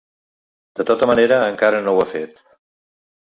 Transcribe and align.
De 0.79 0.85
tota 0.91 1.09
manera, 1.11 1.37
encara 1.51 1.83
no 1.89 1.95
ho 1.97 2.01
ha 2.05 2.09
fet. 2.15 2.43